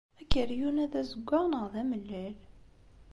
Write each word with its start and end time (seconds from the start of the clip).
Akeryun-a 0.21 0.85
d 0.91 0.93
azewwaɣ 1.01 1.43
neɣ 1.47 1.65
d 1.73 1.75
amellal? 1.81 2.35